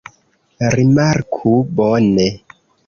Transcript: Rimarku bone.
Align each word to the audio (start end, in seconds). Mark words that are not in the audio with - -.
Rimarku 0.75 1.53
bone. 1.75 2.29